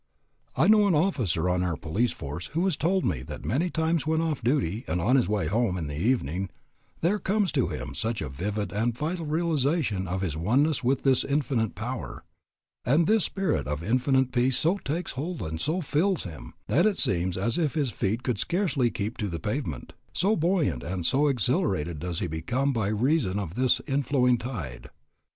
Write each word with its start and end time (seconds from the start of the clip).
I 0.55 0.67
know 0.67 0.87
an 0.87 0.95
officer 0.95 1.47
on 1.47 1.61
our 1.61 1.75
police 1.77 2.09
force 2.11 2.47
who 2.53 2.65
has 2.65 2.75
told 2.75 3.05
me 3.05 3.21
that 3.21 3.45
many 3.45 3.69
times 3.69 4.07
when 4.07 4.19
off 4.19 4.41
duty 4.41 4.83
and 4.87 4.99
on 4.99 5.15
his 5.15 5.29
way 5.29 5.45
home 5.45 5.77
in 5.77 5.85
the 5.85 5.95
evening, 5.95 6.49
there 7.01 7.19
comes 7.19 7.51
to 7.51 7.67
him 7.67 7.93
such 7.93 8.19
a 8.19 8.27
vivid 8.27 8.71
and 8.71 8.97
vital 8.97 9.27
realization 9.27 10.07
of 10.07 10.21
his 10.21 10.35
oneness 10.35 10.83
with 10.83 11.03
this 11.03 11.23
Infinite 11.23 11.75
Power, 11.75 12.23
and 12.83 13.05
this 13.05 13.25
Spirit 13.25 13.67
of 13.67 13.83
Infinite 13.83 14.31
Peace 14.31 14.57
so 14.57 14.79
takes 14.79 15.11
hold 15.11 15.41
of 15.43 15.49
and 15.49 15.61
so 15.61 15.81
fills 15.81 16.23
him, 16.23 16.55
that 16.67 16.87
it 16.87 16.97
seems 16.97 17.37
as 17.37 17.59
if 17.59 17.75
his 17.75 17.91
feet 17.91 18.23
could 18.23 18.39
scarcely 18.39 18.89
keep 18.89 19.17
to 19.17 19.27
the 19.27 19.39
pavement, 19.39 19.93
so 20.13 20.35
buoyant 20.35 20.81
and 20.81 21.05
so 21.05 21.27
exhilarated 21.27 21.99
does 21.99 22.21
he 22.21 22.25
become 22.27 22.73
by 22.73 22.87
reason 22.87 23.37
of 23.37 23.53
this 23.53 23.79
inflowing 23.85 24.39
tide. 24.39 24.89